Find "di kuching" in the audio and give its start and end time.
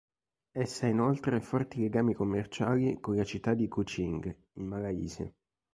3.53-4.35